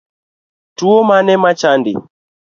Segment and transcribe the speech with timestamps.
[0.77, 1.91] Tuo mane machandi